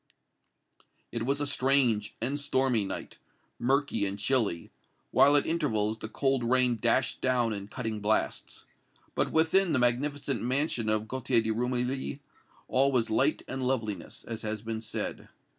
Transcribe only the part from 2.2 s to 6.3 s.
stormy night murky and chilly while at intervals the